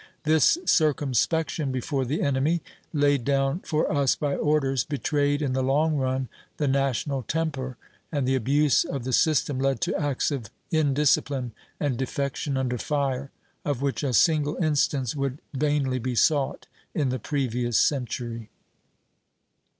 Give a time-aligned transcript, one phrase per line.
[0.23, 5.95] This circumspection before the enemy, laid down for us by orders, betrayed in the long
[5.95, 6.27] run
[6.57, 7.77] the national temper;
[8.11, 13.29] and the abuse of the system led to acts of indiscipline and defection under fire,
[13.63, 16.65] of which a single instance would vainly be sought
[16.95, 18.49] in the previous century."